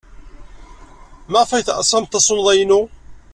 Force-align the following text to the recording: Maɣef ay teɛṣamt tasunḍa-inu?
Maɣef 1.31 1.51
ay 1.51 1.63
teɛṣamt 1.67 2.11
tasunḍa-inu? 2.13 2.81